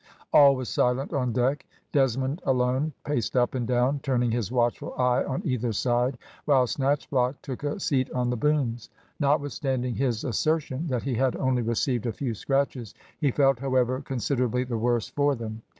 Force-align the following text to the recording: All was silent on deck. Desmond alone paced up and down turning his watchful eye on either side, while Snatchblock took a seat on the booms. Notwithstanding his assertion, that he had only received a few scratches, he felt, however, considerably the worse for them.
All 0.33 0.55
was 0.55 0.67
silent 0.67 1.13
on 1.13 1.31
deck. 1.31 1.67
Desmond 1.91 2.41
alone 2.43 2.91
paced 3.05 3.37
up 3.37 3.53
and 3.53 3.67
down 3.67 3.99
turning 4.01 4.31
his 4.31 4.51
watchful 4.51 4.95
eye 4.97 5.23
on 5.23 5.43
either 5.45 5.71
side, 5.71 6.17
while 6.45 6.65
Snatchblock 6.65 7.35
took 7.43 7.63
a 7.63 7.79
seat 7.79 8.09
on 8.11 8.31
the 8.31 8.35
booms. 8.35 8.89
Notwithstanding 9.19 9.93
his 9.93 10.23
assertion, 10.23 10.87
that 10.87 11.03
he 11.03 11.13
had 11.13 11.35
only 11.35 11.61
received 11.61 12.07
a 12.07 12.13
few 12.13 12.33
scratches, 12.33 12.95
he 13.19 13.29
felt, 13.29 13.59
however, 13.59 14.01
considerably 14.01 14.63
the 14.63 14.75
worse 14.75 15.07
for 15.09 15.35
them. 15.35 15.61